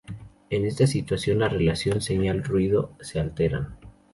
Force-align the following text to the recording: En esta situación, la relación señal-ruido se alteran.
En 0.49 0.65
esta 0.65 0.87
situación, 0.87 1.37
la 1.37 1.47
relación 1.47 2.01
señal-ruido 2.01 2.93
se 3.01 3.19
alteran. 3.19 3.77